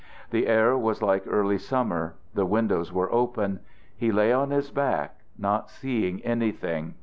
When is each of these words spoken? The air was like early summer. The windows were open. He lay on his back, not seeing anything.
The 0.31 0.47
air 0.47 0.75
was 0.75 1.03
like 1.03 1.25
early 1.27 1.59
summer. 1.59 2.15
The 2.33 2.47
windows 2.47 2.91
were 2.91 3.13
open. 3.13 3.59
He 3.95 4.11
lay 4.11 4.33
on 4.33 4.49
his 4.49 4.71
back, 4.71 5.19
not 5.37 5.69
seeing 5.69 6.21
anything. 6.25 6.95